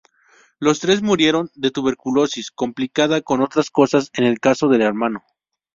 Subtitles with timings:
[0.57, 5.23] Los tres murieron de tuberculosis, complicada con otras cosas en el caso del hermano.